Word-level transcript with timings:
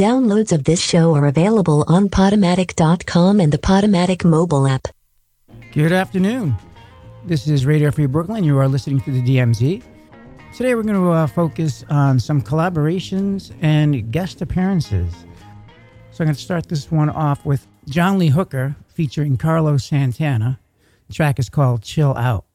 Downloads 0.00 0.50
of 0.50 0.64
this 0.64 0.80
show 0.80 1.14
are 1.14 1.26
available 1.26 1.84
on 1.86 2.08
Podomatic.com 2.08 3.38
and 3.38 3.52
the 3.52 3.58
Podomatic 3.58 4.24
mobile 4.24 4.66
app. 4.66 4.88
Good 5.72 5.92
afternoon. 5.92 6.56
This 7.26 7.46
is 7.46 7.66
Radio 7.66 7.90
Free 7.90 8.06
Brooklyn. 8.06 8.42
You 8.42 8.56
are 8.56 8.66
listening 8.66 9.02
to 9.02 9.10
the 9.10 9.20
DMZ. 9.20 9.82
Today 10.56 10.74
we're 10.74 10.84
going 10.84 10.94
to 10.94 11.10
uh, 11.10 11.26
focus 11.26 11.84
on 11.90 12.18
some 12.18 12.40
collaborations 12.40 13.54
and 13.60 14.10
guest 14.10 14.40
appearances. 14.40 15.12
So 16.12 16.24
I'm 16.24 16.28
going 16.28 16.34
to 16.34 16.40
start 16.40 16.70
this 16.70 16.90
one 16.90 17.10
off 17.10 17.44
with 17.44 17.66
John 17.86 18.18
Lee 18.18 18.28
Hooker 18.28 18.76
featuring 18.88 19.36
Carlos 19.36 19.84
Santana. 19.84 20.58
The 21.08 21.12
track 21.12 21.38
is 21.38 21.50
called 21.50 21.82
Chill 21.82 22.16
Out. 22.16 22.46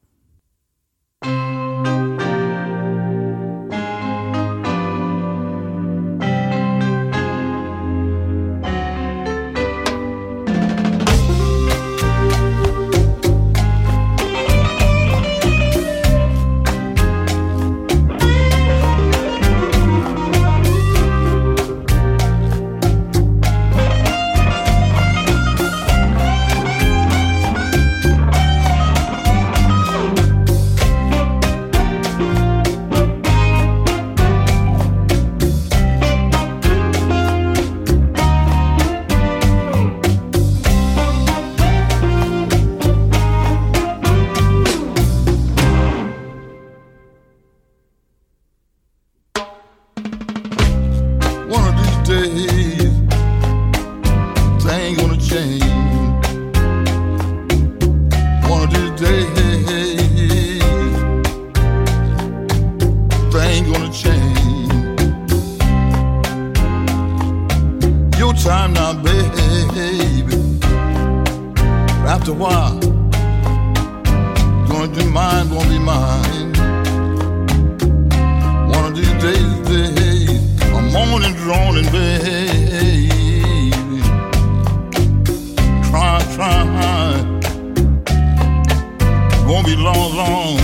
long, 89.86 90.16
long 90.16 90.58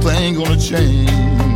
thing 0.00 0.34
gonna 0.34 0.56
change. 0.56 1.53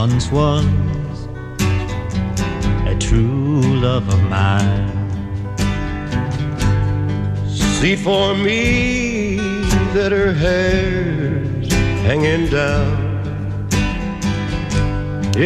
once 0.00 0.28
was 0.32 0.66
a 2.92 2.96
true 2.98 3.60
love 3.86 4.06
of 4.08 4.20
mine. 4.24 4.90
See 7.78 7.94
for 7.94 8.34
me 8.34 9.36
that 9.94 10.10
her 10.10 10.32
hair's 10.32 11.72
hanging 12.08 12.46
down. 12.48 12.90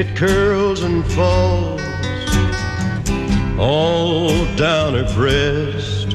It 0.01 0.17
curls 0.17 0.81
and 0.83 1.05
falls 1.17 1.83
all 3.59 4.31
down 4.57 4.95
her 4.99 5.09
breast. 5.19 6.09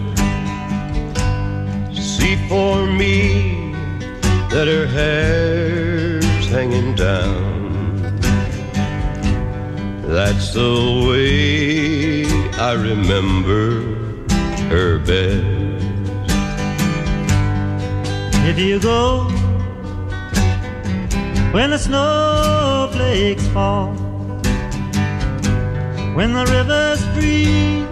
See 2.18 2.36
for 2.50 2.88
me 3.02 3.14
that 4.54 4.68
her 4.76 4.88
hair's 4.88 6.46
hanging 6.48 6.96
down. 6.96 7.53
That's 10.14 10.54
the 10.54 11.08
way 11.10 12.28
I 12.60 12.74
remember 12.74 13.82
her 14.70 15.00
best. 15.00 15.44
If 18.46 18.60
you 18.60 18.80
go 18.80 19.24
when 21.52 21.72
the 21.72 21.80
snowflakes 21.80 23.48
fall, 23.48 23.94
when 26.14 26.34
the 26.34 26.46
rivers 26.46 27.04
freeze 27.16 27.88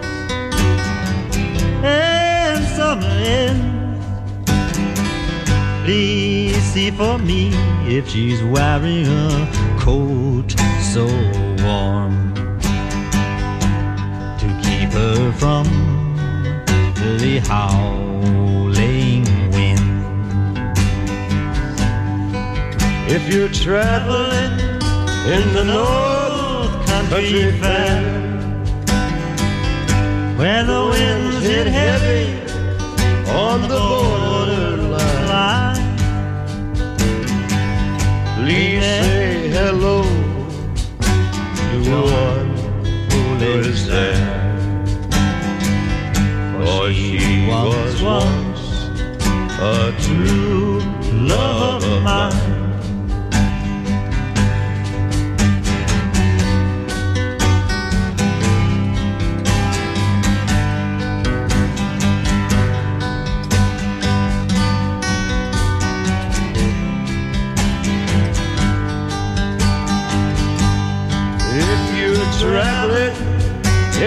and 1.82 2.64
summer 2.76 3.16
ends, 3.40 4.06
please 5.84 6.62
see 6.72 6.92
for 6.92 7.18
me 7.18 7.50
if 7.84 8.08
she's 8.08 8.40
wearing 8.44 9.08
a 9.08 9.76
coat 9.80 10.54
so 10.92 11.51
warm 11.64 12.34
to 14.38 14.46
keep 14.62 14.90
her 14.92 15.32
from 15.32 15.64
the 16.96 17.40
howling 17.46 19.24
wind. 19.52 19.80
If 23.08 23.32
you're 23.32 23.48
traveling 23.48 24.52
in 25.34 25.52
the 25.52 25.64
North 25.64 26.86
Country 26.86 27.52
Fair, 27.60 28.02
where 30.36 30.64
the 30.64 30.82
winds 30.90 31.46
hit 31.46 31.66
heavy 31.66 32.40
on 33.30 33.62
the 33.62 33.78
borderline, 33.90 34.96
please 38.36 38.82
say 38.82 39.48
hello 39.50 40.01
one 41.90 42.56
who 43.10 43.34
lives 43.38 43.86
there. 43.86 44.56
For 46.64 46.92
she 46.92 47.46
was 47.48 48.02
once 48.02 48.62
a 49.60 49.94
true 50.00 50.80
love 51.12 51.84
of 51.84 52.02
mine. 52.02 52.61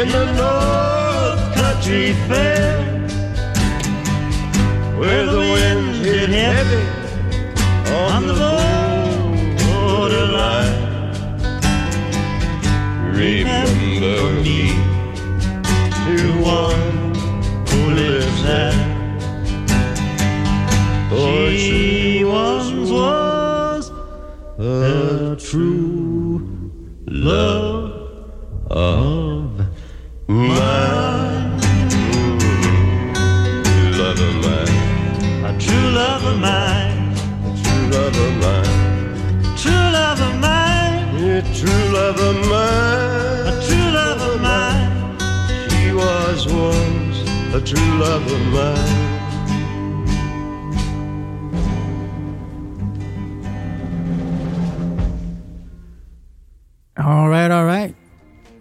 In 0.06 0.12
the 0.12 0.26
North 0.34 1.56
Country 1.56 2.14
Fair, 2.28 2.78
where 5.00 5.26
the 5.26 5.40
winds 5.40 6.00
hit 6.00 6.30
heavy 6.30 6.86
on 8.08 8.28
the 8.28 8.36
borderline, 9.66 10.78
remember 13.14 14.42
me 14.44 14.85
true 47.66 48.00
love 48.00 48.32
of 48.32 48.42
mine. 48.54 49.16
All 56.98 57.28
right, 57.28 57.50
all 57.50 57.66
right. 57.66 57.96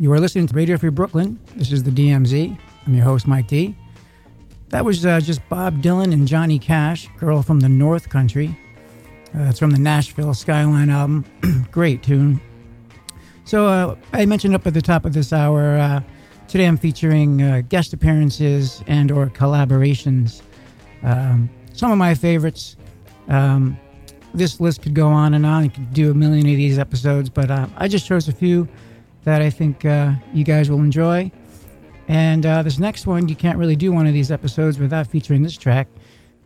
You 0.00 0.10
are 0.12 0.18
listening 0.18 0.46
to 0.46 0.54
Radio 0.54 0.78
Free 0.78 0.88
Brooklyn. 0.88 1.38
This 1.54 1.70
is 1.70 1.82
the 1.82 1.90
DMZ. 1.90 2.58
I'm 2.86 2.94
your 2.94 3.04
host, 3.04 3.26
Mike 3.26 3.46
D. 3.46 3.76
That 4.70 4.86
was 4.86 5.04
uh, 5.04 5.20
just 5.20 5.46
Bob 5.50 5.82
Dylan 5.82 6.12
and 6.12 6.26
Johnny 6.26 6.58
Cash, 6.58 7.08
Girl 7.18 7.42
from 7.42 7.60
the 7.60 7.68
North 7.68 8.08
Country. 8.08 8.58
Uh, 9.34 9.44
that's 9.44 9.58
from 9.58 9.70
the 9.70 9.78
Nashville 9.78 10.32
Skyline 10.32 10.88
album. 10.88 11.24
Great 11.70 12.02
tune. 12.02 12.40
So 13.44 13.66
uh, 13.66 13.96
I 14.14 14.24
mentioned 14.24 14.54
up 14.54 14.66
at 14.66 14.72
the 14.72 14.82
top 14.82 15.04
of 15.04 15.12
this 15.12 15.32
hour, 15.32 15.76
uh, 15.76 16.00
today 16.48 16.66
I'm 16.66 16.76
featuring 16.76 17.42
uh, 17.42 17.62
guest 17.68 17.92
appearances 17.92 18.82
and 18.86 19.10
or 19.10 19.26
collaborations. 19.26 20.42
Um, 21.02 21.50
some 21.72 21.90
of 21.90 21.98
my 21.98 22.14
favorites. 22.14 22.76
Um, 23.28 23.78
this 24.34 24.60
list 24.60 24.82
could 24.82 24.94
go 24.94 25.08
on 25.08 25.34
and 25.34 25.46
on. 25.46 25.64
You 25.64 25.70
could 25.70 25.92
do 25.92 26.10
a 26.10 26.14
million 26.14 26.46
of 26.48 26.56
these 26.56 26.78
episodes, 26.78 27.30
but 27.30 27.50
uh, 27.50 27.68
I 27.76 27.88
just 27.88 28.06
chose 28.06 28.28
a 28.28 28.32
few 28.32 28.68
that 29.22 29.42
I 29.42 29.50
think 29.50 29.84
uh, 29.84 30.12
you 30.32 30.44
guys 30.44 30.70
will 30.70 30.80
enjoy. 30.80 31.30
And 32.08 32.44
uh, 32.44 32.62
this 32.62 32.78
next 32.78 33.06
one, 33.06 33.28
you 33.28 33.36
can't 33.36 33.58
really 33.58 33.76
do 33.76 33.92
one 33.92 34.06
of 34.06 34.12
these 34.12 34.30
episodes 34.30 34.78
without 34.78 35.06
featuring 35.06 35.42
this 35.42 35.56
track. 35.56 35.88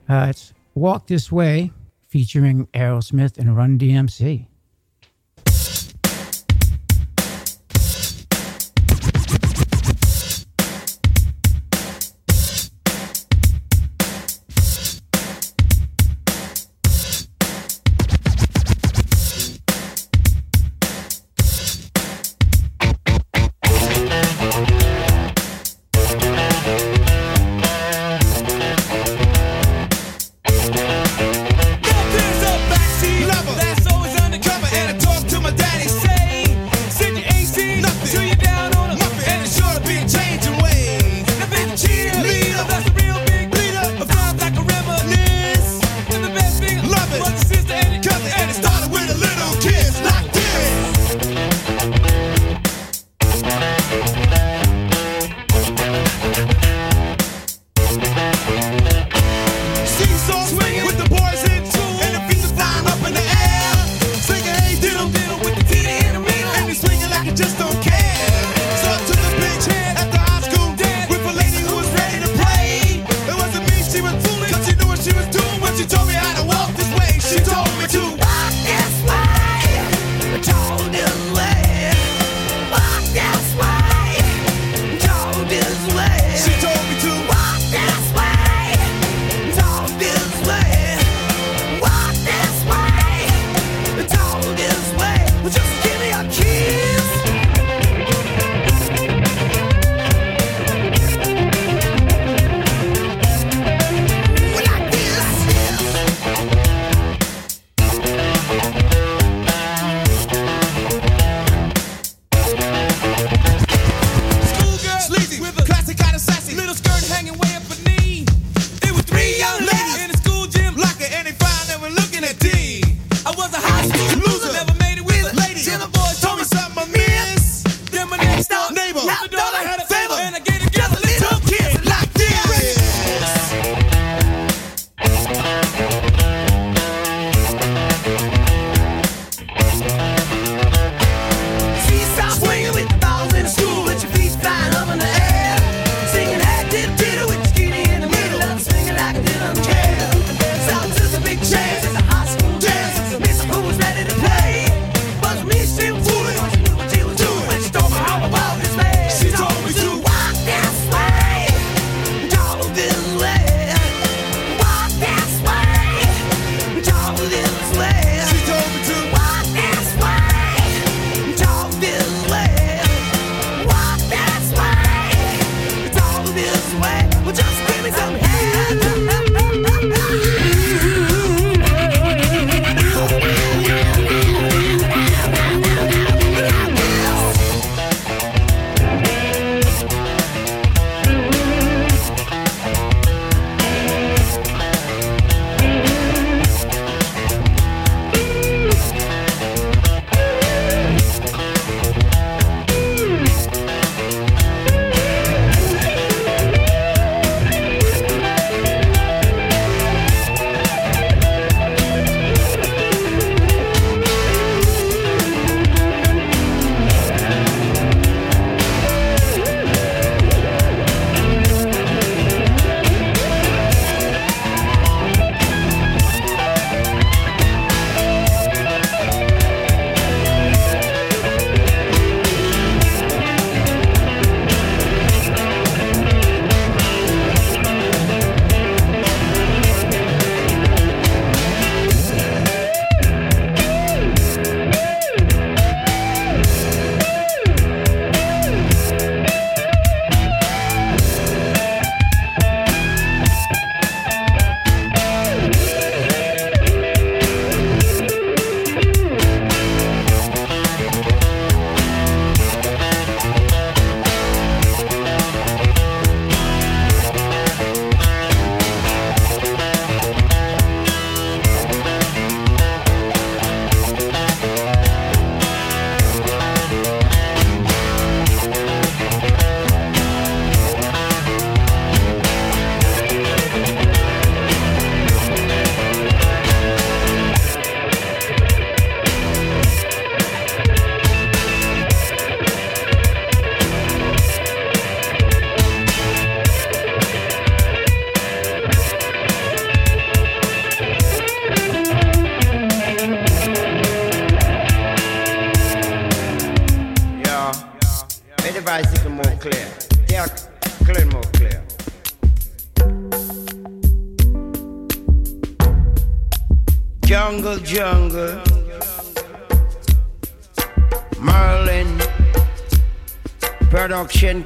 Uh, 0.08 0.26
it's 0.30 0.52
Walk 0.74 1.06
This 1.06 1.32
Way, 1.32 1.72
featuring 2.06 2.66
Aerosmith 2.68 3.38
and 3.38 3.56
Run 3.56 3.78
DMC. 3.78 4.47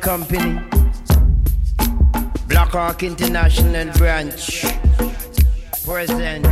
Company, 0.03 0.61
Blackhawk 2.49 3.05
International 3.05 3.89
Branch, 3.93 4.65
present. 5.85 6.52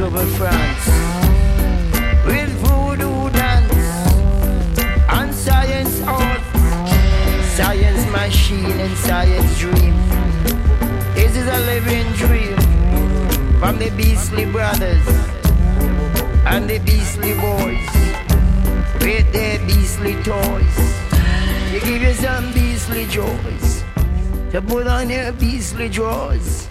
over 0.00 0.24
France 0.38 0.86
with 2.24 2.48
voodoo 2.62 3.28
dance 3.30 4.82
and 5.10 5.34
science 5.34 6.00
art, 6.02 6.40
science 7.54 8.10
machine 8.10 8.64
and 8.64 8.96
science 8.96 9.58
dream. 9.58 9.94
This 11.14 11.36
is 11.36 11.46
a 11.46 11.58
living 11.72 12.10
dream 12.14 12.56
from 13.60 13.78
the 13.78 13.90
Beastly 13.90 14.46
Brothers 14.46 15.06
and 16.46 16.68
the 16.68 16.78
Beastly 16.78 17.34
Boys 17.34 17.86
with 19.00 19.30
their 19.32 19.58
beastly 19.66 20.14
toys. 20.22 20.76
You 21.72 21.80
give 21.80 22.02
you 22.02 22.14
some 22.14 22.52
beastly 22.54 23.04
joys 23.06 23.84
to 24.52 24.62
put 24.62 24.86
on 24.86 25.10
your 25.10 25.32
beastly 25.32 25.90
drawers 25.90 26.70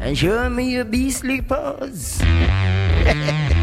and 0.00 0.16
show 0.16 0.48
me 0.50 0.72
your 0.72 0.84
beastly 0.84 1.42
paws. 1.42 2.20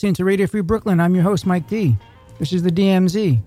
listening 0.00 0.14
to 0.14 0.24
Radio 0.24 0.46
Free 0.46 0.62
Brooklyn. 0.62 0.98
I'm 0.98 1.14
your 1.14 1.22
host, 1.22 1.44
Mike 1.44 1.68
D. 1.68 1.94
This 2.38 2.54
is 2.54 2.62
the 2.62 2.70
DMZ. 2.70 3.38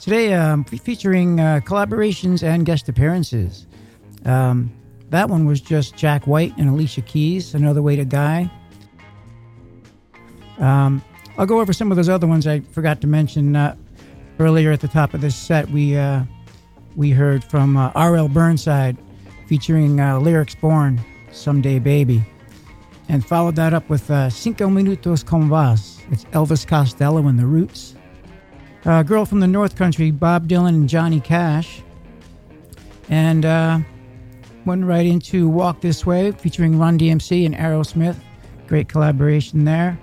Today, 0.00 0.34
I'm 0.34 0.60
um, 0.60 0.64
featuring 0.64 1.38
uh, 1.38 1.60
collaborations 1.62 2.42
and 2.42 2.64
guest 2.64 2.88
appearances. 2.88 3.66
Um, 4.24 4.72
that 5.10 5.28
one 5.28 5.44
was 5.44 5.60
just 5.60 5.94
Jack 5.94 6.26
White 6.26 6.56
and 6.56 6.70
Alicia 6.70 7.02
Keys, 7.02 7.52
Another 7.52 7.82
Way 7.82 7.96
to 7.96 8.06
Die. 8.06 8.50
Um, 10.58 11.04
I'll 11.36 11.44
go 11.44 11.60
over 11.60 11.74
some 11.74 11.90
of 11.90 11.96
those 11.96 12.08
other 12.08 12.26
ones 12.26 12.46
I 12.46 12.60
forgot 12.60 13.02
to 13.02 13.06
mention 13.06 13.54
uh, 13.54 13.76
earlier 14.38 14.72
at 14.72 14.80
the 14.80 14.88
top 14.88 15.12
of 15.12 15.20
this 15.20 15.36
set. 15.36 15.68
We 15.68 15.98
uh, 15.98 16.22
we 16.96 17.10
heard 17.10 17.44
from 17.44 17.76
uh, 17.76 17.92
R.L. 17.94 18.28
Burnside 18.28 18.96
featuring 19.48 20.00
uh, 20.00 20.18
Lyrics 20.18 20.54
Born, 20.54 20.98
Someday 21.30 21.78
Baby 21.78 22.24
and 23.08 23.24
followed 23.24 23.56
that 23.56 23.74
up 23.74 23.88
with 23.88 24.10
uh, 24.10 24.30
Cinco 24.30 24.68
Minutos 24.68 25.24
con 25.24 25.48
Vos. 25.48 26.00
It's 26.10 26.24
Elvis 26.26 26.66
Costello 26.66 27.26
and 27.26 27.38
the 27.38 27.46
Roots. 27.46 27.94
Uh, 28.84 29.02
girl 29.02 29.24
from 29.24 29.40
the 29.40 29.46
North 29.46 29.76
Country, 29.76 30.10
Bob 30.10 30.48
Dylan 30.48 30.70
and 30.70 30.88
Johnny 30.88 31.20
Cash. 31.20 31.82
And 33.08 33.44
uh, 33.44 33.80
went 34.64 34.84
right 34.84 35.06
into 35.06 35.48
Walk 35.48 35.80
This 35.80 36.06
Way 36.06 36.32
featuring 36.32 36.78
Run 36.78 36.98
DMC 36.98 37.46
and 37.46 37.54
Aerosmith. 37.54 38.16
Great 38.66 38.88
collaboration 38.88 39.64
there. 39.64 39.98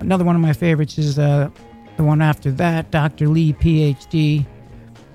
Another 0.00 0.24
one 0.24 0.36
of 0.36 0.42
my 0.42 0.52
favorites 0.52 0.98
is 0.98 1.18
uh, 1.18 1.50
the 1.96 2.04
one 2.04 2.22
after 2.22 2.50
that, 2.52 2.90
Dr. 2.90 3.28
Lee, 3.28 3.52
PhD. 3.52 4.46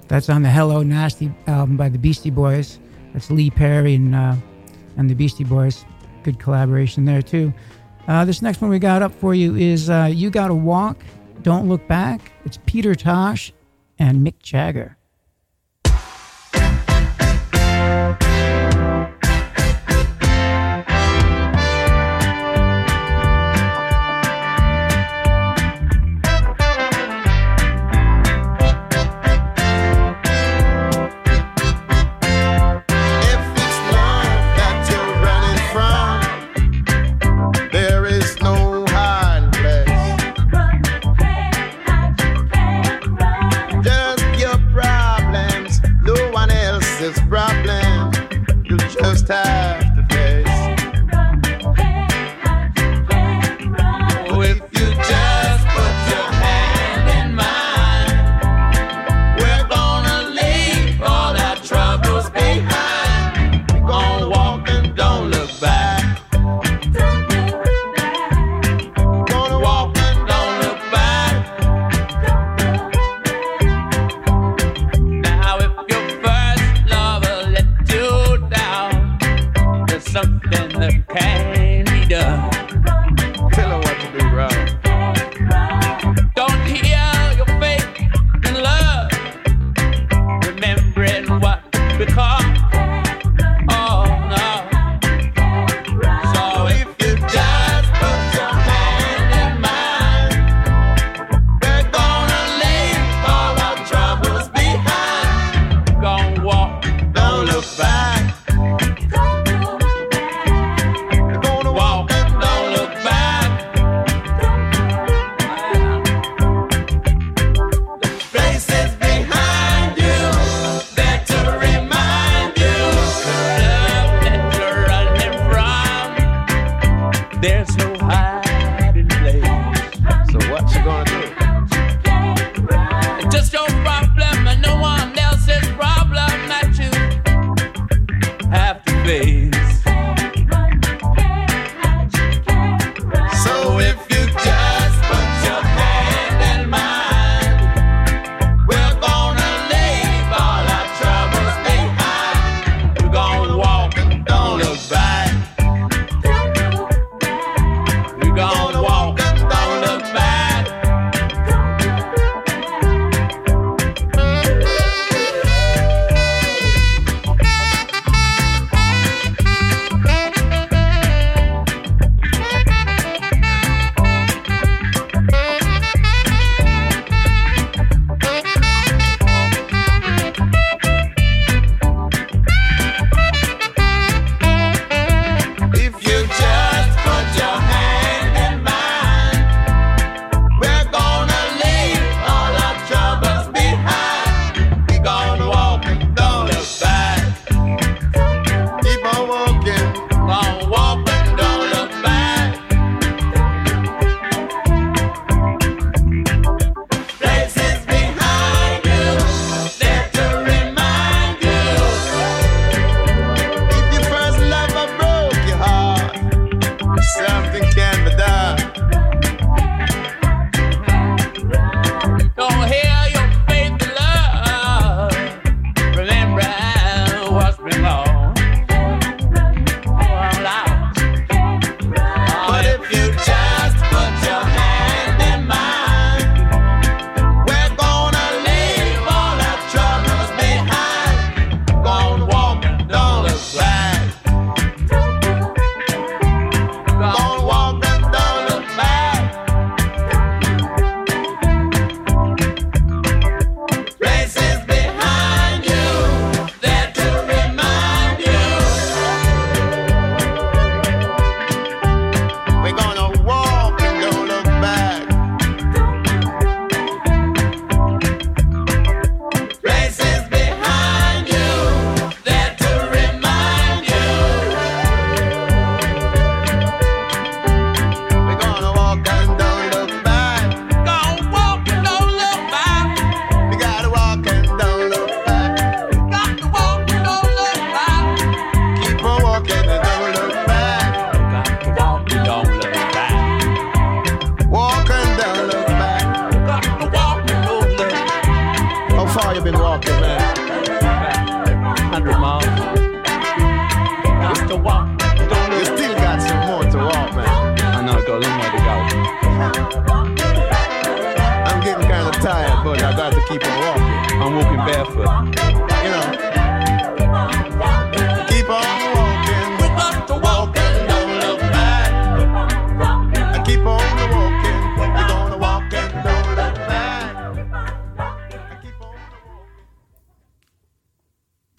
That's 0.07 0.29
on 0.29 0.43
the 0.43 0.49
Hello 0.49 0.83
Nasty 0.83 1.33
album 1.47 1.77
by 1.77 1.89
the 1.89 1.97
Beastie 1.97 2.29
Boys. 2.29 2.79
That's 3.13 3.31
Lee 3.31 3.49
Perry 3.49 3.95
and, 3.95 4.13
uh, 4.13 4.35
and 4.97 5.09
the 5.09 5.13
Beastie 5.13 5.43
Boys. 5.43 5.85
Good 6.23 6.39
collaboration 6.39 7.05
there, 7.05 7.21
too. 7.21 7.53
Uh, 8.07 8.25
this 8.25 8.41
next 8.41 8.61
one 8.61 8.69
we 8.69 8.79
got 8.79 9.01
up 9.01 9.13
for 9.13 9.33
you 9.33 9.55
is 9.55 9.89
uh, 9.89 10.09
You 10.11 10.29
Gotta 10.29 10.53
Walk, 10.55 10.97
Don't 11.41 11.67
Look 11.67 11.87
Back. 11.87 12.31
It's 12.45 12.59
Peter 12.65 12.95
Tosh 12.95 13.53
and 13.99 14.25
Mick 14.25 14.39
Jagger. 14.39 14.97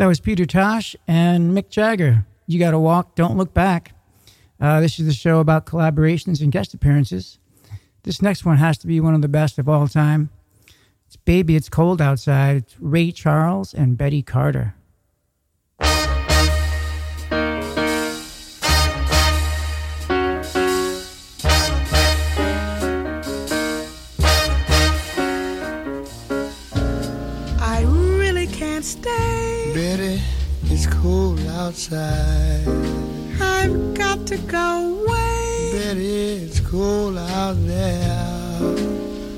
That 0.04 0.08
was 0.08 0.20
Peter 0.20 0.44
Tosh 0.44 0.94
and 1.08 1.56
Mick 1.56 1.70
Jagger. 1.70 2.26
You 2.46 2.58
got 2.58 2.72
to 2.72 2.78
walk, 2.78 3.14
don't 3.14 3.38
look 3.38 3.54
back. 3.54 3.94
Uh, 4.60 4.78
this 4.80 5.00
is 5.00 5.06
the 5.06 5.14
show 5.14 5.38
about 5.40 5.64
collaborations 5.64 6.42
and 6.42 6.52
guest 6.52 6.74
appearances. 6.74 7.38
This 8.02 8.20
next 8.20 8.44
one 8.44 8.58
has 8.58 8.76
to 8.76 8.86
be 8.86 9.00
one 9.00 9.14
of 9.14 9.22
the 9.22 9.28
best 9.28 9.58
of 9.58 9.66
all 9.66 9.88
time. 9.88 10.28
It's 11.06 11.16
Baby, 11.16 11.56
It's 11.56 11.70
Cold 11.70 12.02
Outside. 12.02 12.56
It's 12.56 12.76
Ray 12.78 13.12
Charles 13.12 13.72
and 13.72 13.96
Betty 13.96 14.20
Carter. 14.20 14.74
Outside. 31.68 32.60
I've 33.40 33.94
got 33.94 34.26
to 34.26 34.36
go 34.36 35.00
away. 35.00 35.70
Betty, 35.72 36.44
it's 36.44 36.60
cold 36.60 37.16
out 37.16 37.56
there. 37.66 38.58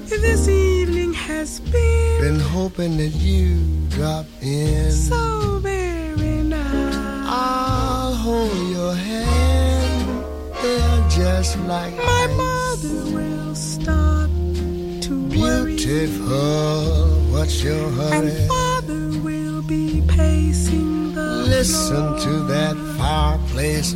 This 0.09 0.49
evening 0.49 1.13
has 1.15 1.61
been 1.61 2.21
Been 2.21 2.41
hoping 2.41 2.97
that 2.97 3.15
you 3.29 3.63
drop 3.91 4.27
in. 4.43 4.91
so 4.91 5.59
very 5.63 6.43
nice. 6.43 7.27
I'll 7.29 8.15
hold 8.15 8.57
your 8.77 8.95
hand. 8.95 10.25
They're 10.63 11.09
just 11.11 11.57
like 11.61 11.95
My 11.97 12.27
ice. 12.29 12.37
mother 12.45 12.99
will 13.17 13.55
start 13.55 14.31
to 15.07 15.13
worry, 15.39 15.77
Beautiful, 15.77 17.09
what's 17.33 17.63
your 17.63 17.89
hurry? 17.91 18.31
and 18.31 18.49
father 18.49 19.05
will 19.21 19.63
be 19.63 20.03
pacing 20.09 20.96
Listen 21.49 22.19
to 22.21 22.31
that 22.55 22.77
fireplace. 22.99 23.91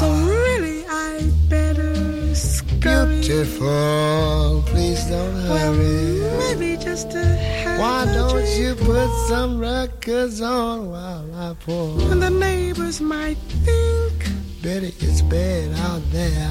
So 0.00 0.06
really, 0.24 0.84
I 0.88 1.30
better 1.48 2.34
scurry. 2.34 3.20
Beautiful, 3.20 4.62
please 4.66 5.04
don't 5.04 5.34
Well, 5.48 5.74
hurry. 5.74 6.56
maybe 6.56 6.82
just 6.82 7.14
a 7.14 7.24
have 7.24 7.80
Why 7.80 8.02
a 8.04 8.14
don't 8.14 8.48
you 8.58 8.74
put 8.74 9.08
some 9.28 9.58
records 9.58 10.40
on 10.40 10.90
while 10.90 11.24
I 11.34 11.54
pour? 11.64 12.00
And 12.10 12.22
the 12.22 12.30
neighbors 12.30 13.00
might 13.00 13.38
think, 13.64 14.14
Betty, 14.62 14.94
it's 15.00 15.20
bad 15.22 15.70
out 15.80 16.02
there. 16.12 16.50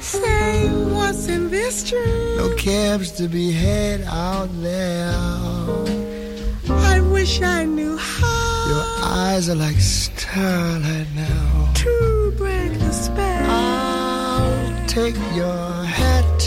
say, 0.00 0.68
what's 0.94 1.28
in 1.28 1.50
this 1.50 1.88
drink? 1.88 2.36
No 2.38 2.54
cabs 2.56 3.12
to 3.12 3.28
be 3.28 3.52
had 3.52 4.02
out 4.02 4.48
there. 4.62 5.14
I 6.68 7.00
wish 7.00 7.40
I 7.42 7.64
knew 7.64 7.96
how 7.96 8.51
Your 8.72 8.86
eyes 9.02 9.50
are 9.50 9.54
like 9.66 9.78
starlight 9.78 11.06
now. 11.14 11.72
to 11.74 12.34
break 12.38 12.72
the 12.78 12.90
spell. 12.90 13.50
I'll 13.50 14.86
take 14.86 15.16
your 15.34 15.84
hat. 15.84 16.38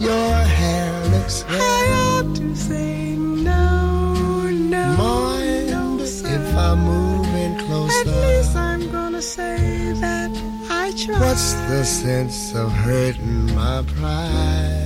Your 0.00 0.32
hair 0.58 0.92
looks 1.12 1.44
I 1.46 1.52
red. 1.52 1.92
ought 1.92 2.36
to 2.36 2.56
say 2.56 3.16
no, 3.16 4.48
no, 4.74 4.84
Mind 4.96 5.70
no, 5.70 6.02
if 6.36 6.56
I 6.56 6.74
move 6.74 7.26
in 7.44 7.52
closer? 7.66 8.00
At 8.00 8.06
least 8.06 8.56
I'm 8.56 8.90
gonna 8.90 9.20
say 9.22 9.92
that 10.04 10.30
I 10.70 10.92
tried. 10.96 11.20
What's 11.20 11.52
the 11.68 11.84
sense 11.84 12.54
of 12.54 12.72
hurting 12.72 13.54
my 13.54 13.82
pride? 13.98 14.83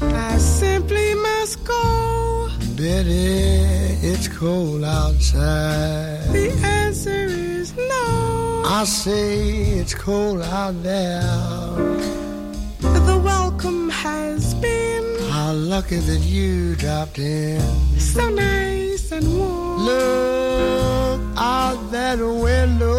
I 0.00 0.38
simply 0.38 1.14
must 1.14 1.64
go. 1.64 2.48
Betty, 2.76 4.06
it's 4.06 4.28
cold 4.28 4.84
outside. 4.84 6.07
I 8.78 8.84
say 8.84 9.40
it's 9.80 9.92
cold 9.92 10.40
out 10.40 10.84
there. 10.84 11.20
The 12.78 13.20
welcome 13.24 13.88
has 13.88 14.54
been 14.54 15.18
How 15.30 15.52
lucky 15.52 15.96
that 15.96 16.20
you 16.20 16.76
dropped 16.76 17.18
in. 17.18 17.60
so 17.98 18.30
nice 18.30 19.10
and 19.10 19.26
warm. 19.36 19.80
Look 19.80 21.20
out 21.36 21.90
that 21.90 22.18
window. 22.20 22.98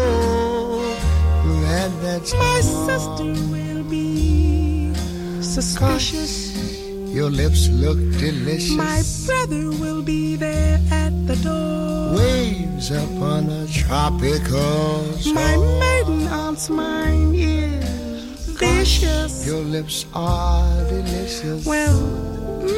At 1.80 1.88
that 2.02 2.30
My 2.34 2.60
sister 2.60 3.32
will 3.50 3.82
be 3.84 4.92
suspicious. 5.40 6.49
Your 7.12 7.28
lips 7.28 7.68
look 7.68 7.98
delicious. 8.18 8.70
My 8.70 9.02
brother 9.26 9.70
will 9.82 10.00
be 10.00 10.36
there 10.36 10.78
at 10.92 11.10
the 11.26 11.34
door. 11.36 12.16
Waves 12.16 12.92
upon 12.92 13.50
a 13.50 13.66
tropical 13.66 15.18
shore. 15.18 15.34
My 15.34 15.56
maiden 15.56 16.28
aunt's 16.28 16.70
mind 16.70 17.34
is 17.34 18.46
vicious. 18.50 19.44
Your 19.44 19.62
lips 19.62 20.06
are 20.14 20.84
delicious. 20.84 21.66
Well, 21.66 22.00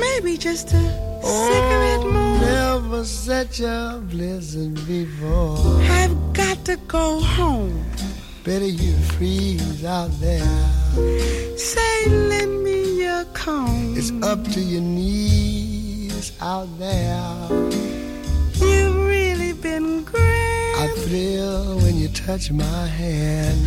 maybe 0.01 0.39
just 0.39 0.69
a 0.73 0.81
cigarette 1.21 2.01
oh, 2.01 2.11
more. 2.11 2.41
Never 2.41 3.05
such 3.05 3.61
a 3.61 4.03
blizzard 4.11 4.75
before. 4.87 5.59
I've 5.83 6.33
got 6.33 6.65
to 6.65 6.77
go 6.89 7.21
home. 7.21 7.85
Better 8.45 8.65
you 8.67 8.97
freeze 9.15 9.85
out 9.85 10.11
there. 10.21 10.43
Say, 11.59 12.09
lend 12.09 12.62
your. 13.33 13.97
It's 13.97 14.13
up 14.23 14.43
to 14.53 14.61
your 14.61 14.81
knees 14.81 16.33
out 16.41 16.69
there. 16.79 17.49
You've 18.55 18.97
really 19.07 19.53
been 19.53 20.05
great. 20.05 20.75
I 20.79 20.89
thrill 21.05 21.79
when 21.79 21.97
you 21.97 22.09
touch 22.09 22.51
my 22.51 22.87
hand. 22.87 23.61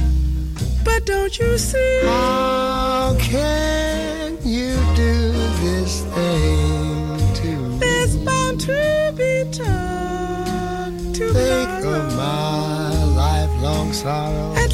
But 0.83 1.05
don't 1.05 1.37
you 1.39 1.57
see? 1.57 2.01
How 2.03 3.15
can 3.19 4.37
you 4.43 4.75
do 4.95 5.31
this 5.63 6.03
thing 6.15 7.33
to 7.35 7.47
me? 7.47 7.79
There's 7.79 8.15
bound 8.17 8.59
to 8.61 9.13
be 9.17 9.51
talk 9.51 9.95
Think 11.33 11.85
of 11.85 12.15
my 12.15 13.03
lifelong 13.15 13.93
sorrow. 13.93 14.64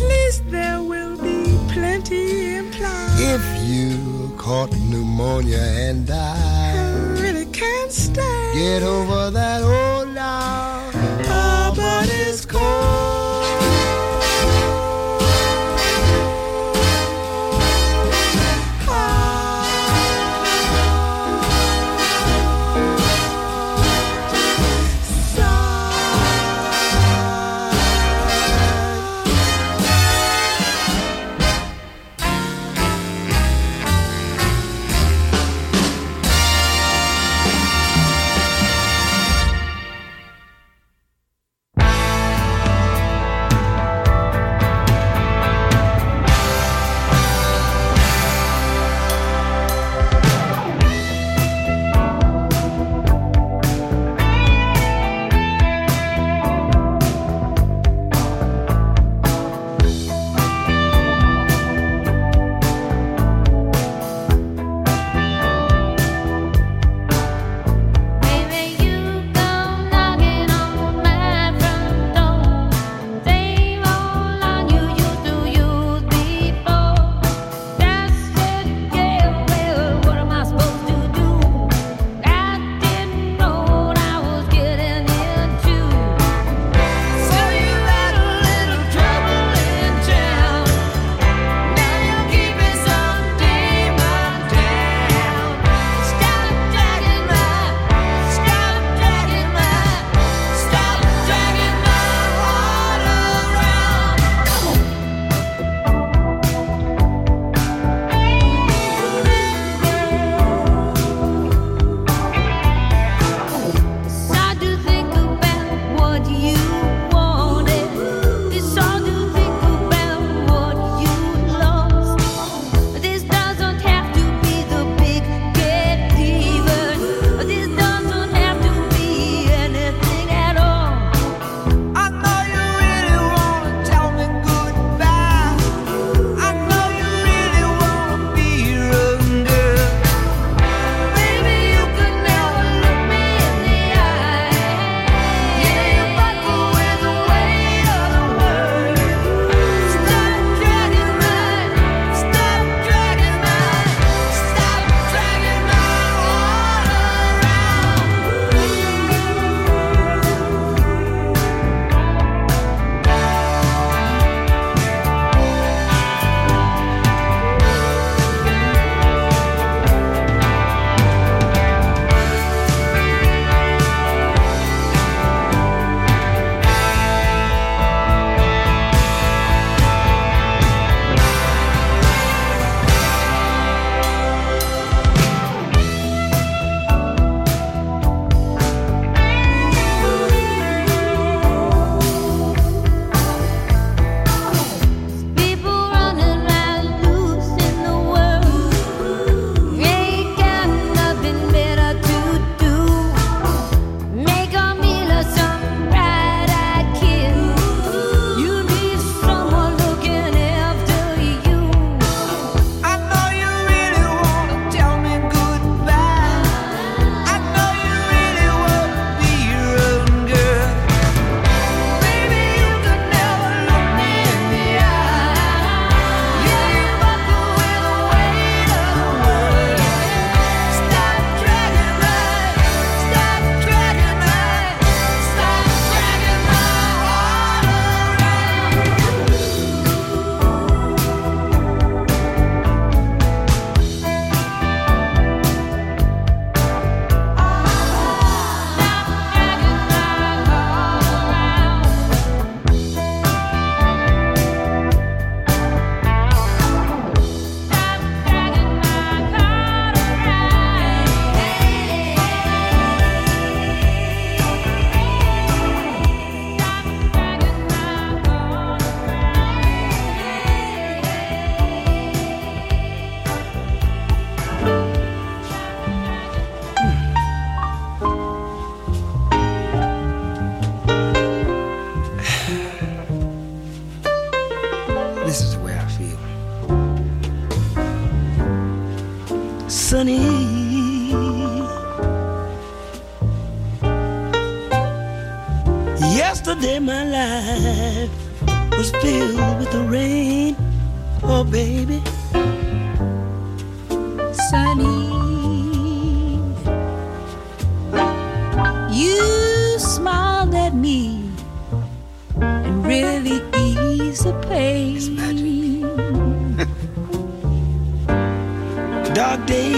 Caught 4.52 4.72
pneumonia 4.92 5.64
and 5.88 6.10
I 6.12 6.74
really 7.22 7.46
can't 7.54 7.90
stay. 7.90 8.52
get 8.54 8.84
over 8.84 9.32
that 9.32 9.62
old 9.64 9.91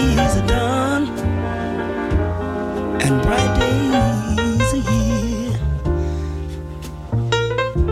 days 0.04 0.36
are 0.36 0.46
done 0.46 1.08
and 3.00 3.22
bright 3.22 3.52
days 3.58 4.74
are 4.74 4.84
here. 4.90 5.58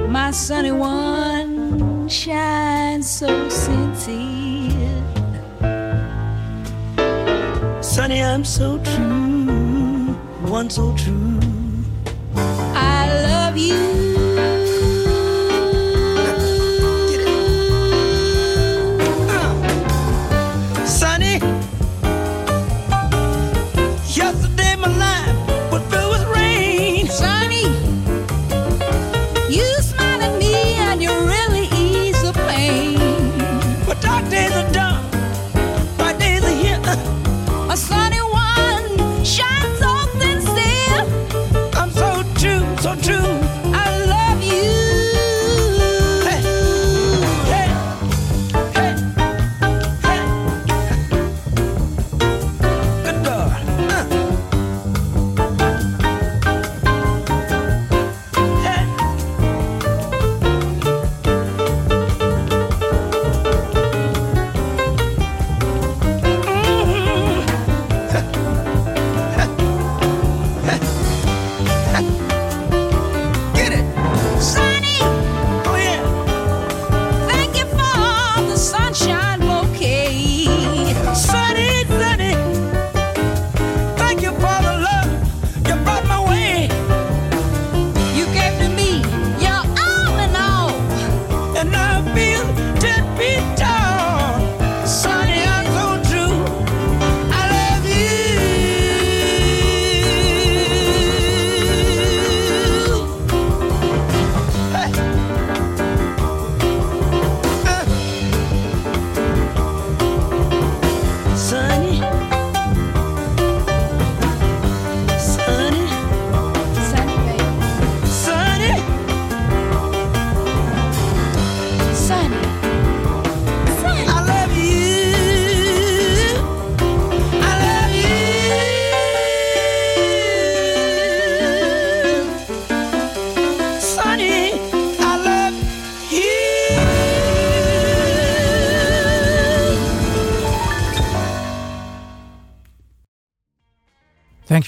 My 0.08 0.30
sunny 0.30 0.72
one 0.72 2.08
shines 2.08 3.08
so 3.08 3.48
sincere. 3.48 5.02
Sonny, 7.80 8.22
I'm 8.22 8.44
so 8.44 8.78
true, 8.78 10.14
one 10.56 10.70
so 10.70 10.94
true. 10.96 11.40
I 12.74 13.08
love 13.26 13.56
you. 13.56 14.01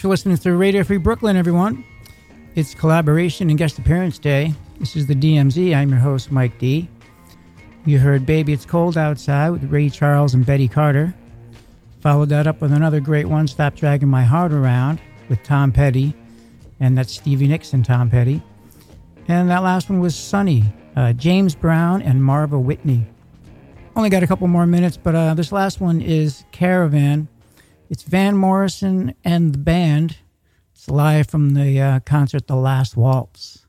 For 0.05 0.09
listening 0.09 0.37
to 0.37 0.55
Radio 0.55 0.85
Free 0.85 0.99
Brooklyn, 0.99 1.35
everyone. 1.35 1.83
It's 2.57 2.75
collaboration 2.75 3.49
and 3.49 3.59
guest 3.59 3.79
appearance 3.79 4.19
day. 4.19 4.53
This 4.79 4.97
is 4.97 5.07
the 5.07 5.15
DMZ. 5.15 5.75
I'm 5.75 5.89
your 5.89 5.99
host, 5.99 6.31
Mike 6.31 6.59
D. 6.59 6.91
You 7.87 7.99
heard 7.99 8.27
Baby 8.27 8.53
It's 8.53 8.67
Cold 8.67 8.99
Outside 8.99 9.49
with 9.49 9.65
Ray 9.65 9.89
Charles 9.89 10.35
and 10.35 10.45
Betty 10.45 10.69
Carter. 10.69 11.15
Followed 12.01 12.29
that 12.29 12.47
up 12.47 12.61
with 12.61 12.71
another 12.75 13.01
great 13.01 13.25
one, 13.25 13.49
Stop 13.49 13.77
Dragging 13.77 14.11
My 14.11 14.25
Heart 14.25 14.53
Around 14.53 15.01
with 15.31 15.43
Tom 15.43 15.73
Petty. 15.73 16.13
And 16.81 16.99
that's 16.99 17.15
Stevie 17.15 17.49
Nicks 17.49 17.73
and 17.73 17.83
Tom 17.83 18.11
Petty. 18.11 18.43
And 19.27 19.49
that 19.49 19.63
last 19.63 19.89
one 19.89 20.01
was 20.01 20.15
Sunny, 20.15 20.65
uh, 20.97 21.15
James 21.15 21.55
Brown 21.55 22.03
and 22.03 22.23
Marva 22.23 22.59
Whitney. 22.59 23.07
Only 23.97 24.11
got 24.11 24.23
a 24.23 24.27
couple 24.27 24.49
more 24.49 24.67
minutes, 24.67 24.99
but 24.99 25.15
uh, 25.15 25.33
this 25.33 25.51
last 25.51 25.81
one 25.81 26.03
is 26.03 26.45
Caravan. 26.53 27.27
It's 27.91 28.03
Van 28.03 28.37
Morrison 28.37 29.15
and 29.25 29.53
the 29.53 29.59
band. 29.59 30.17
It's 30.75 30.89
live 30.89 31.29
from 31.29 31.53
the 31.53 31.81
uh, 31.81 32.01
concert 32.01 32.47
The 32.47 32.57
Last 32.57 32.97
Waltz. 32.97 33.64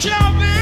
jumping. 0.00 0.59